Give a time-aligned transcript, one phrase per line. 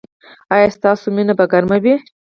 [0.53, 1.95] ایا ستاسو مینه به ګرمه وي؟